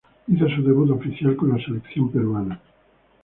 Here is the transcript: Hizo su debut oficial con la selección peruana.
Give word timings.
Hizo 0.25 0.49
su 0.49 0.63
debut 0.63 0.89
oficial 0.89 1.35
con 1.35 1.49
la 1.55 1.63
selección 1.63 2.09
peruana. 2.11 2.59